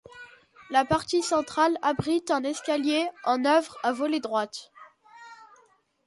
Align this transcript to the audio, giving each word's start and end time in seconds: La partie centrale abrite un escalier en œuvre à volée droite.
La 0.71 0.83
partie 0.83 1.21
centrale 1.21 1.77
abrite 1.83 2.31
un 2.31 2.43
escalier 2.43 3.07
en 3.23 3.45
œuvre 3.45 3.77
à 3.83 3.91
volée 3.91 4.19
droite. 4.19 4.71